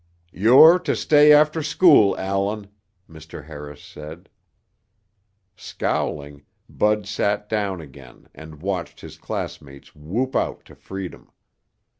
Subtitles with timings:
[0.33, 2.69] "You're to stay after school, Allan,"
[3.07, 3.45] Mr.
[3.45, 4.29] Harris said.
[5.55, 11.29] Scowling, Bud sat down again and watched his classmates whoop out to freedom.